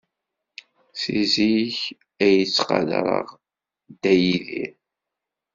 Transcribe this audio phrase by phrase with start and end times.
[1.01, 1.77] Seg zik
[2.23, 3.37] ay yettqadareɣ a
[3.89, 4.71] Dda Yidir.